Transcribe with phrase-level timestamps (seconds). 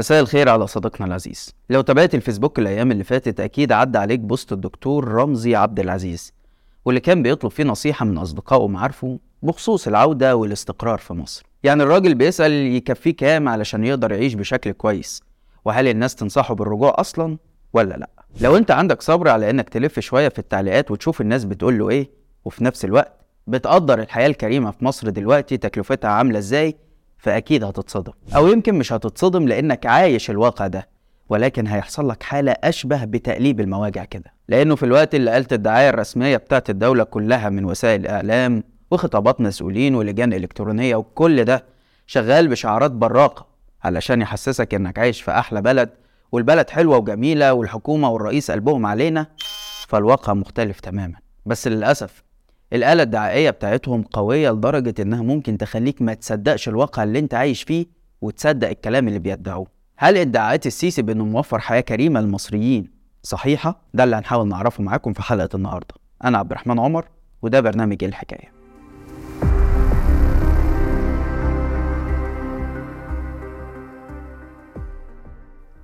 [0.00, 1.54] مساء الخير على صديقنا العزيز.
[1.70, 6.32] لو تابعت الفيسبوك الأيام اللي فاتت أكيد عدى عليك بوست الدكتور رمزي عبد العزيز
[6.84, 11.46] واللي كان بيطلب فيه نصيحة من أصدقائه ومعارفه بخصوص العودة والاستقرار في مصر.
[11.62, 15.22] يعني الراجل بيسأل يكفيه كام علشان يقدر يعيش بشكل كويس
[15.64, 17.38] وهل الناس تنصحه بالرجوع أصلا
[17.72, 18.10] ولا لأ؟
[18.40, 22.10] لو أنت عندك صبر على إنك تلف شوية في التعليقات وتشوف الناس بتقول له إيه
[22.44, 23.12] وفي نفس الوقت
[23.46, 26.76] بتقدر الحياة الكريمة في مصر دلوقتي تكلفتها عاملة إزاي
[27.20, 28.12] فأكيد هتتصدم.
[28.36, 30.88] أو يمكن مش هتتصدم لأنك عايش الواقع ده
[31.28, 34.32] ولكن هيحصل لك حالة أشبه بتقليب المواجع كده.
[34.48, 39.94] لأنه في الوقت اللي قالت الدعاية الرسمية بتاعت الدولة كلها من وسائل الإعلام وخطابات مسؤولين
[39.94, 41.64] ولجان إلكترونية وكل ده
[42.06, 43.46] شغال بشعارات براقة
[43.84, 45.90] علشان يحسسك إنك عايش في أحلى بلد
[46.32, 49.26] والبلد حلوة وجميلة والحكومة والرئيس قلبهم علينا
[49.88, 51.14] فالواقع مختلف تماما.
[51.46, 52.22] بس للأسف
[52.72, 57.86] الآلة الدعائية بتاعتهم قوية لدرجة إنها ممكن تخليك ما تصدقش الواقع اللي أنت عايش فيه
[58.20, 59.66] وتصدق الكلام اللي بيدعوه.
[59.96, 62.90] هل ادعاءات السيسي بإنه موفر حياة كريمة للمصريين
[63.22, 65.94] صحيحة؟ ده اللي هنحاول نعرفه معاكم في حلقة النهاردة.
[66.24, 67.08] أنا عبد الرحمن عمر
[67.42, 68.52] وده برنامج الحكاية.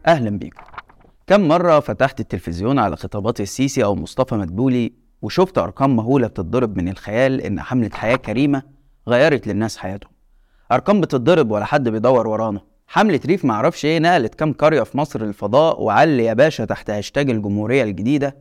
[0.07, 0.63] أهلا بيكم.
[1.27, 6.89] كم مرة فتحت التلفزيون على خطابات السيسي أو مصطفى مدبولي وشفت أرقام مهولة بتضرب من
[6.89, 8.63] الخيال إن حملة حياة كريمة
[9.09, 10.11] غيرت للناس حياتهم.
[10.73, 12.61] أرقام بتتضرب ولا حد بيدور ورانا.
[12.87, 17.31] حملة ريف معرفش إيه نقلت كام قرية في مصر للفضاء وعلي يا باشا تحت هاشتاج
[17.31, 18.37] الجمهورية الجديدة.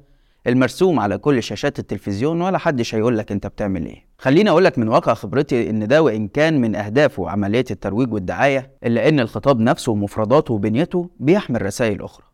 [0.48, 4.06] المرسوم على كل شاشات التلفزيون ولا حدش هيقول لك أنت بتعمل إيه.
[4.18, 8.72] خليني أقول لك من واقع خبرتي إن ده وإن كان من اهدافه عمليه الترويج والدعاية
[8.84, 12.26] إلا إن الخطاب نفسه ومفرداته وبنيته بيحمل رسائل أخرى.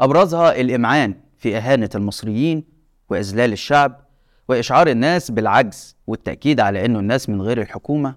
[0.00, 2.64] أبرزها الإمعان في إهانة المصريين
[3.10, 4.00] وإذلال الشعب
[4.48, 8.08] وإشعار الناس بالعجز والتأكيد على إنه الناس من غير الحكومة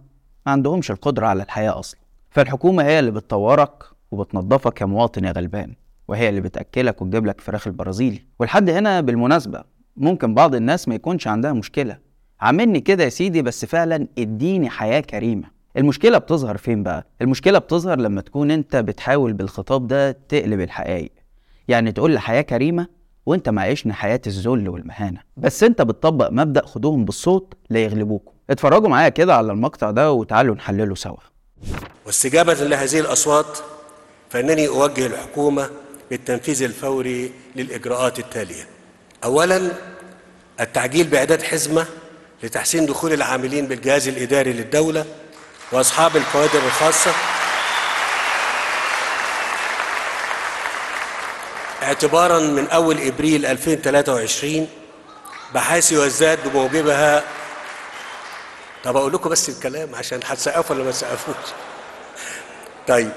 [0.45, 1.99] ما عندهمش القدرة على الحياة أصلا.
[2.29, 5.73] فالحكومة هي اللي بتطورك وبتنظفك كمواطن يا غلبان
[6.07, 8.23] وهي اللي بتأكلك وتجيب لك فراخ البرازيلي.
[8.39, 9.63] ولحد هنا بالمناسبة
[9.97, 11.97] ممكن بعض الناس ما يكونش عندها مشكلة.
[12.41, 15.47] عاملني كده يا سيدي بس فعلا اديني حياة كريمة.
[15.77, 21.11] المشكلة بتظهر فين بقى؟ المشكلة بتظهر لما تكون أنت بتحاول بالخطاب ده تقلب الحقائق.
[21.67, 22.87] يعني تقول لي حياة كريمة
[23.25, 25.19] وانت معيشنا حياة الذل والمهانة.
[25.37, 28.31] بس انت بتطبق مبدأ خدوهم بالصوت لا يغلبوكم.
[28.49, 31.17] اتفرجوا معايا كده على المقطع ده وتعالوا نحلله سوا.
[32.05, 33.57] واستجابة لهذه الأصوات
[34.29, 35.69] فإنني أوجه الحكومة
[36.09, 38.67] بالتنفيذ الفوري للإجراءات التالية.
[39.23, 39.71] أولا
[40.59, 41.85] التعجيل بإعداد حزمة
[42.43, 45.05] لتحسين دخول العاملين بالجهاز الإداري للدولة
[45.71, 47.11] وأصحاب الكوادر الخاصة
[51.93, 54.67] اعتبارا من أول إبريل 2023
[55.53, 57.23] بحيث يزداد بموجبها
[58.83, 61.35] طب أقول لكم بس الكلام عشان هتسقفوا ولا ما تسقفوش؟
[62.87, 63.11] طيب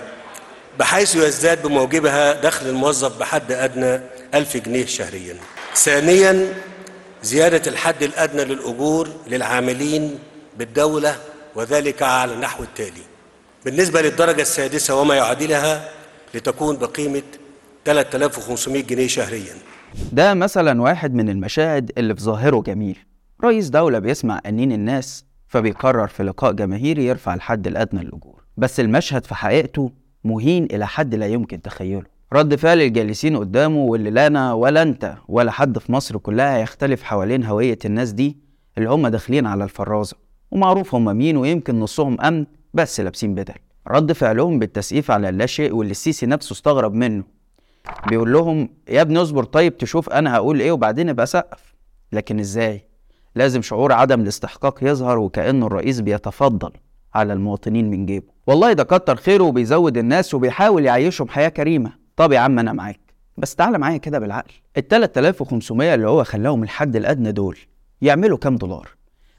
[0.78, 4.00] بحيث يزداد بموجبها دخل الموظف بحد أدنى
[4.34, 5.36] ألف جنيه شهريا.
[5.74, 6.54] ثانيا
[7.22, 10.18] زيادة الحد الأدنى للأجور للعاملين
[10.56, 11.18] بالدولة
[11.54, 13.02] وذلك على النحو التالي.
[13.64, 15.88] بالنسبة للدرجة السادسة وما يعادلها
[16.34, 17.22] لتكون بقيمة
[17.86, 19.54] 3500 جنيه شهريا.
[20.12, 22.98] ده مثلا واحد من المشاهد اللي في ظاهره جميل.
[23.44, 29.24] رئيس دولة بيسمع أنين الناس فبيقرر في لقاء جماهيري يرفع الحد الأدنى للأجور بس المشهد
[29.24, 29.92] في حقيقته
[30.24, 32.02] مهين إلى حد لا يمكن تخيله.
[32.32, 37.02] رد فعل الجالسين قدامه واللي لا أنا ولا أنت ولا حد في مصر كلها يختلف
[37.02, 38.36] حوالين هوية الناس دي
[38.78, 40.16] اللي هم داخلين على الفرازة.
[40.50, 43.54] ومعروف هم مين ويمكن نصهم أمن بس لابسين بدل.
[43.88, 47.35] رد فعلهم بالتسقيف على اللاشيء واللي السيسي نفسه استغرب منه.
[48.08, 51.74] بيقول لهم يا ابني اصبر طيب تشوف أنا هقول إيه وبعدين أبقى سقف
[52.12, 52.86] لكن إزاي؟
[53.34, 56.72] لازم شعور عدم الاستحقاق يظهر وكأنه الرئيس بيتفضل
[57.14, 58.26] على المواطنين من جيبه.
[58.46, 61.92] والله ده كتر خيره وبيزود الناس وبيحاول يعيشهم حياة كريمة.
[62.16, 63.00] طب يا عم أنا معاك
[63.36, 64.52] بس تعالى معايا كده بالعقل.
[64.76, 67.58] ال 3500 اللي هو خلاهم الحد الأدنى دول
[68.02, 68.88] يعملوا كام دولار؟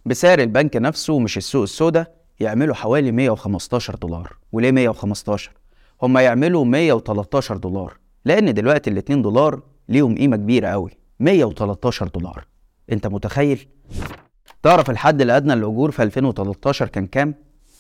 [0.06, 4.34] بسعر البنك نفسه مش السوق السوداء يعملوا حوالي 115 دولار.
[4.52, 5.52] وليه 115
[6.02, 7.98] هم يعملوا 113 دولار.
[8.28, 12.46] لأن دلوقتي ال 2 دولار ليهم قيمة كبيرة قوي 113 دولار.
[12.92, 13.68] أنت متخيل؟
[14.64, 17.36] تعرف الحد الأدنى للأجور في 2013 كان كام؟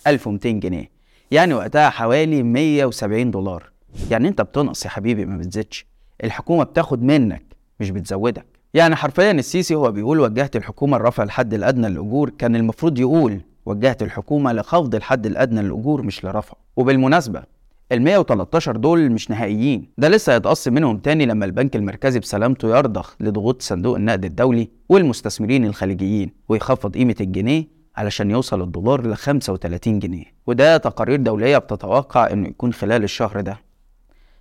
[0.07, 0.89] 1200 جنيه.
[1.31, 3.71] يعني وقتها حوالي 170 دولار.
[4.11, 5.85] يعني أنت بتنقص يا حبيبي ما بتزيدش.
[6.23, 7.44] الحكومة بتاخد منك
[7.79, 8.45] مش بتزودك.
[8.73, 12.29] يعني حرفيا السيسي هو بيقول وجهت الحكومة لرفع الحد الأدنى للأجور.
[12.29, 17.44] كان المفروض يقول وجهت الحكومة لخفض الحد الأدنى للأجور مش لرفعه وبالمناسبة
[17.92, 19.89] ال 113 دول مش نهائيين.
[19.98, 25.66] ده لسه هيتقص منهم تاني لما البنك المركزي بسلامته يرضخ لضغوط صندوق النقد الدولي والمستثمرين
[25.66, 27.68] الخليجيين ويخفض قيمة الجنيه
[27.98, 30.25] علشان يوصل الدولار ل 35 جنيه.
[30.48, 33.57] وده تقارير دولية بتتوقع إنه يكون خلال الشهر ده.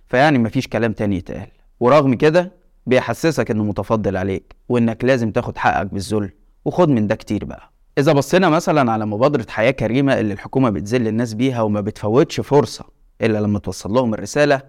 [0.07, 1.47] فيعني مفيش كلام تاني يتقال.
[1.79, 2.51] ورغم كده
[2.85, 6.29] بيحسسك إنه متفضل عليك وإنك لازم تاخد حقك بالذل.
[6.65, 7.71] وخد من ده كتير بقى.
[7.97, 12.96] إذا بصينا مثلا على مبادرة حياة كريمة اللي الحكومة بتذل الناس بيها وما بتفوتش فرصة
[13.21, 14.61] إلا لما توصل لهم الرسالة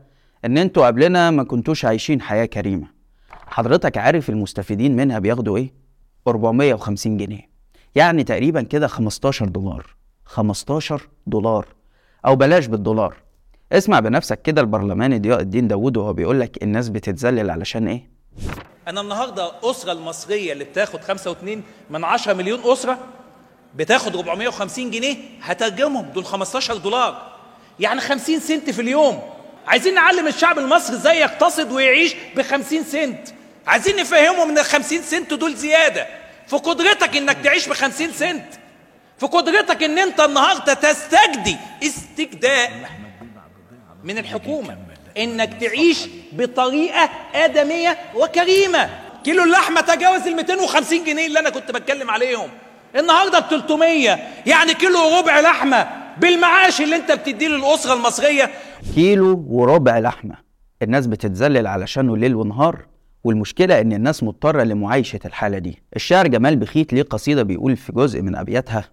[0.44, 2.86] إن أنتوا قبلنا ما كنتوش عايشين حياة كريمة.
[3.46, 5.72] حضرتك عارف المستفيدين منها بياخدوا إيه؟
[6.28, 7.48] 450 جنيه.
[7.94, 9.96] يعني تقريبا كده 15 دولار.
[10.24, 11.66] 15 دولار.
[12.26, 13.16] أو بلاش بالدولار.
[13.72, 18.10] اسمع بنفسك كده البرلماني ضياء الدين داوود وهو بيقول لك الناس بتتذلل علشان إيه؟
[18.88, 21.34] أنا النهارده الاسره المصرية اللي بتاخد 5.2
[21.90, 22.98] من 10 مليون أسرة
[23.76, 27.37] بتاخد 450 جنيه هترجمهم دول 15 دولار.
[27.80, 29.22] يعني 50 سنت في اليوم.
[29.66, 33.28] عايزين نعلم الشعب المصري إزاي يقتصد ويعيش ب 50 سنت.
[33.66, 36.06] عايزين نفهمهم إن ال 50 سنت دول زيادة.
[36.46, 38.44] في قدرتك إنك تعيش ب 50 سنت.
[39.18, 42.72] في قدرتك إن أنت النهارده تستجدي استجداء
[44.04, 44.78] من الحكومة.
[45.18, 45.98] إنك تعيش
[46.32, 48.90] بطريقة آدمية وكريمة.
[49.24, 52.50] كيلو اللحمة تجاوز ال 250 جنيه اللي أنا كنت بتكلم عليهم.
[52.96, 56.07] النهارده ب 300 يعني كيلو وربع لحمة.
[56.20, 58.50] بالمعاش اللي انت بتديه للأسرة المصرية.
[58.94, 60.34] كيلو وربع لحمة.
[60.82, 62.86] الناس بتتذلل علشانه ليل ونهار
[63.24, 65.82] والمشكلة إن الناس مضطرة لمعايشة الحالة دي.
[65.96, 68.84] الشاعر جمال بخيت ليه قصيدة بيقول في جزء من أبياتها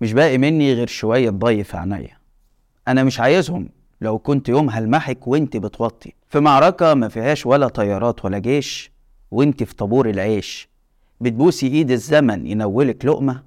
[0.00, 2.18] مش باقي مني غير شوية ضي في عينيا.
[2.88, 3.68] أنا مش عايزهم.
[4.00, 8.90] لو كنت يوم هلمحك وأنت بتوطي في معركة ما فيهاش ولا طيارات ولا جيش
[9.30, 10.68] وأنت في طابور العيش.
[11.20, 13.42] بتبوسي إيد الزمن ينولك لقمة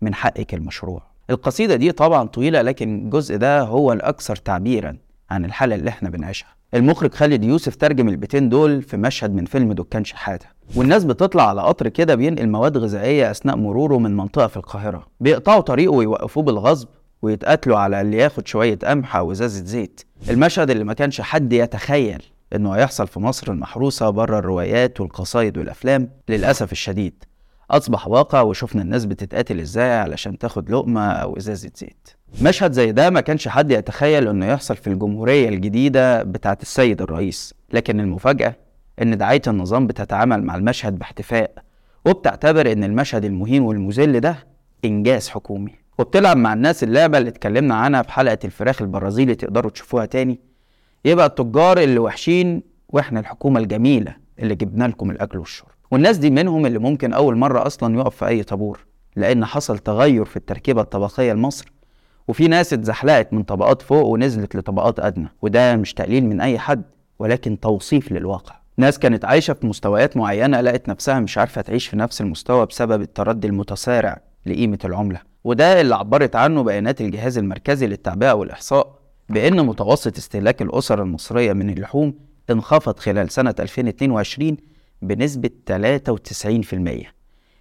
[0.00, 1.13] من حقك المشروع.
[1.30, 4.96] القصيدة دي طبعا طويلة لكن الجزء ده هو الأكثر تعبيرا
[5.30, 6.48] عن الحالة اللي إحنا بنعيشها.
[6.74, 10.46] المخرج خالد يوسف ترجم البيتين دول في مشهد من فيلم دكان شحاتة.
[10.76, 15.06] والناس بتطلع على قطر كده بينقل مواد غذائية أثناء مروره من منطقة في القاهرة.
[15.20, 16.88] بيقطعوا طريقه ويوقفوه بالغصب
[17.22, 20.00] ويتقاتلوا على اللي ياخد شوية قمح أو إزازة زيت.
[20.30, 22.22] المشهد اللي ما كانش حد يتخيل
[22.54, 27.24] إنه هيحصل في مصر المحروسة بره الروايات والقصايد والأفلام للأسف الشديد.
[27.70, 32.08] أصبح واقع وشفنا الناس بتتقاتل إزاي علشان تاخد لقمة أو إزازة زيت
[32.42, 37.54] مشهد زي ده ما كانش حد يتخيل إنه يحصل في الجمهورية الجديدة بتاعت السيد الرئيس
[37.72, 38.56] لكن المفاجأة
[39.02, 41.50] إن دعاية النظام بتتعامل مع المشهد باحتفاء
[42.06, 44.36] وبتعتبر إن المشهد المهين والمذل ده
[44.84, 45.72] إنجاز حكومي.
[45.98, 50.40] وبتلعب مع الناس اللعبة اللي اتكلمنا عنها في حلقة الفراخ البرازيلي تقدروا تشوفوها تاني.
[51.04, 55.68] يبقى التجار اللي وحشين وإحنا الحكومة الجميلة اللي جبنا لكم الأكل والشرب.
[55.94, 58.86] والناس دي منهم اللي ممكن أول مرة أصلا يقف في أي طابور
[59.16, 61.72] لأن حصل تغير في التركيبة الطبقية لمصر
[62.28, 66.82] وفي ناس اتزحلقت من طبقات فوق ونزلت لطبقات أدنى وده مش تقليل من أي حد
[67.18, 68.54] ولكن توصيف للواقع.
[68.76, 73.02] ناس كانت عايشة في مستويات معينة لقت نفسها مش عارفة تعيش في نفس المستوى بسبب
[73.02, 75.20] التردي المتسارع لقيمة العملة.
[75.44, 78.98] وده اللي عبرت عنه بيانات الجهاز المركزي للتعبئة والإحصاء
[79.28, 82.14] بأن متوسط استهلاك الأسر المصرية من اللحوم
[82.50, 84.56] انخفض خلال سنة 2022
[85.02, 87.06] بنسبة 93%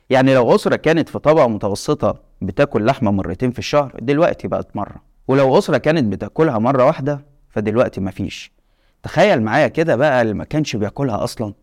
[0.10, 4.96] يعني لو أسرة كانت في طبقة متوسطة بتاكل لحمة مرتين في الشهر دلوقتي بقت مرة.
[5.28, 8.52] ولو أسرة كانت بتاكلها مرة واحدة فدلوقتي مفيش.
[9.04, 11.54] تخيل معايا كده بقى اللي ما كانش بياكلها أصلا.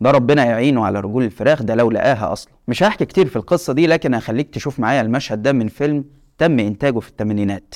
[0.00, 2.52] ده ربنا يعينه على رجول الفراخ ده لو لقاها أصلا.
[2.68, 6.04] مش هحكي كتير في القصة دي لكن هخليك تشوف معايا المشهد ده من فيلم
[6.38, 7.74] تم إنتاجه في الثمانينات.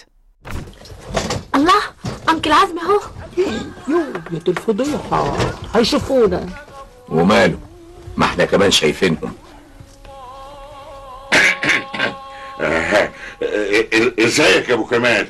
[1.55, 1.81] الله
[2.31, 3.01] أنكل عزمي أهو
[3.89, 3.99] يو
[4.33, 5.37] يا دي الفضيحة
[5.75, 6.47] هيشوفونا.
[7.11, 7.59] وماله.
[8.17, 9.33] ما إحنا كمان شايفينهم.
[14.19, 15.27] إزيك يا أبو كمال؟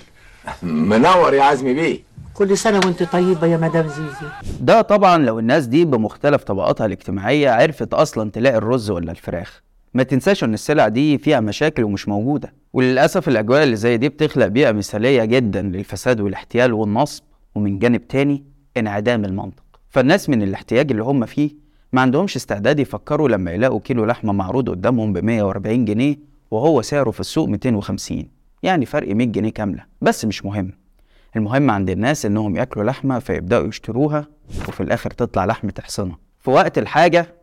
[0.62, 1.98] منور يا عزمي بيه.
[2.34, 4.26] كل سنة وأنت طيبة يا مدام زيزي.
[4.60, 9.60] ده طبعا لو الناس دي بمختلف طبقاتها الاجتماعية عرفت أصلا تلاقي الرز ولا الفراخ.
[9.94, 12.52] ما تنساش إن السلع دي فيها مشاكل ومش موجودة.
[12.72, 17.22] وللأسف الأجواء اللي زي دي بتخلق بيئة مثالية جدا للفساد والاحتيال والنصب.
[17.54, 18.44] ومن جانب تاني
[18.76, 19.62] انعدام المنطق.
[19.90, 21.50] فالناس من الاحتياج اللي هم فيه
[21.92, 26.16] ما عندهمش استعداد يفكروا لما يلاقوا كيلو لحمة معروض قدامهم ب 140 جنيه
[26.50, 28.28] وهو سعره في السوق 250
[28.62, 29.84] يعني فرق 100 جنيه كاملة.
[30.00, 30.72] بس مش مهم.
[31.36, 34.26] المهم عند الناس إنهم ياكلوا لحمة فيبدأوا يشتروها
[34.68, 37.34] وفي الآخر تطلع لحمة حصنة في وقت الحاجة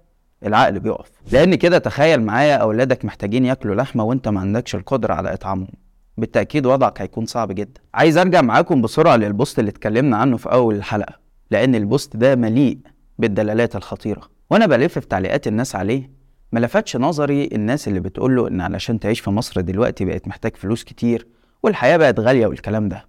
[0.45, 1.11] العقل بيقف.
[1.31, 5.71] لأن كده تخيل معايا أولادك محتاجين ياكلوا لحمة وأنت ما عندكش القدرة على إطعامهم.
[6.17, 7.81] بالتأكيد وضعك هيكون صعب جدا.
[7.93, 11.13] عايز أرجع معاكم بسرعة للبوست اللي اتكلمنا عنه في أول الحلقة.
[11.51, 12.77] لأن البوست ده مليء
[13.19, 14.36] بالدلالات الخطيرة.
[14.49, 16.09] وأنا بلف في تعليقات الناس عليه
[16.51, 20.83] ما لفتش نظري الناس اللي بتقوله إن علشان تعيش في مصر دلوقتي بقت محتاج فلوس
[20.83, 21.27] كتير
[21.63, 23.05] والحياة بقت غالية والكلام ده.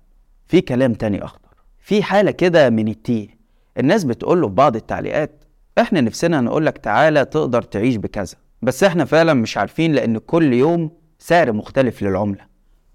[0.46, 1.48] في كلام تاني أخطر.
[1.78, 3.28] في حالة كده من التيه.
[3.78, 5.44] الناس بتقوله في بعض التعليقات
[5.78, 8.36] إحنا نفسنا نقولك تعالى تقدر تعيش بكذا.
[8.62, 12.44] بس إحنا فعلا مش عارفين لأن كل يوم سعر مختلف للعملة.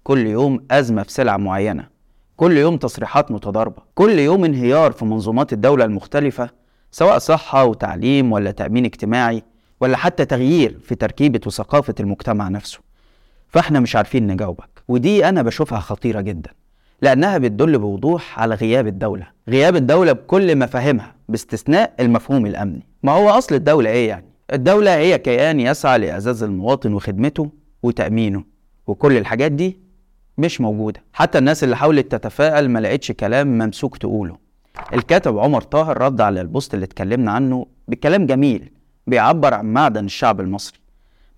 [0.02, 1.88] كل يوم أزمة في سلعة معينة.
[2.36, 3.82] كل يوم تصريحات متضاربة.
[3.94, 6.50] كل يوم انهيار في منظومات الدولة المختلفة.
[6.94, 9.42] سواء صحة وتعليم ولا تأمين اجتماعي
[9.80, 12.78] ولا حتى تغيير في تركيبة وثقافة المجتمع نفسه.
[13.48, 16.50] فإحنا مش عارفين نجاوبك ودي أنا بشوفها خطيرة جدا
[17.02, 19.26] لأنها بتدل بوضوح على غياب الدولة.
[19.48, 22.86] غياب الدولة بكل مفاهيمها باستثناء المفهوم الأمني.
[23.02, 27.50] ما هو أصل الدولة إيه يعني؟ الدولة هي كيان يسعى لإعزاز المواطن وخدمته
[27.82, 28.44] وتأمينه
[28.86, 29.78] وكل الحاجات دي
[30.38, 31.02] مش موجودة.
[31.12, 34.43] حتى الناس اللي حاولت تتفائل ما لقيتش كلام ممسوك تقوله.
[34.92, 38.70] الكاتب عمر طاهر رد على ال post اللي اتكلمنا عنه بكلام جميل
[39.06, 40.78] بيعبر عن معدن الشعب المصري.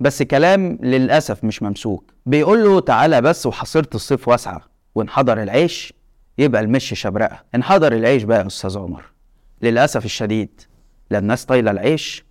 [0.01, 2.13] بس كلام للأسف مش ممسوك.
[2.27, 4.61] بيقول له تعالى بس وحصيرة الصيف واسعة.
[4.95, 5.93] وإن حضر العيش
[6.39, 7.43] يبقى المش شبرقة.
[7.55, 9.05] إن حضر العيش بقى يا أستاذ عمر.
[9.63, 10.61] للأسف الشديد
[11.11, 12.25] لا الناس طايلة العيش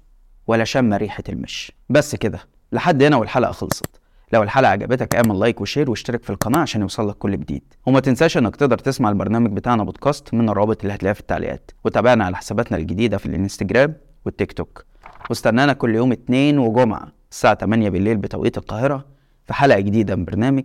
[0.47, 2.39] ولا شم ريحة المش بس كده.
[2.71, 3.94] لحد هنا والحلقة خلصت.
[4.35, 7.63] لو الحلقة عجبتك اعمل like و share واشترك في القناة عشان يوصلك كل جديد.
[7.85, 11.71] وما تنساش انك تقدر تسمع البرنامج بتاعنا بودكاست من الرابط اللي هتلاقيها في التعليقات.
[11.83, 13.93] وتابعنا على حساباتنا الجديدة في الانستجرام
[14.25, 14.85] والتيك توك.
[15.29, 19.05] واستنانا كل يوم اتنين وجمعة الساعة 8 بالليل بتوقيت القاهرة
[19.45, 20.63] في حلقة جديدة من برنامج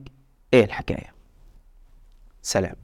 [0.55, 1.15] إيه الحكاية.
[2.43, 2.75] سلام.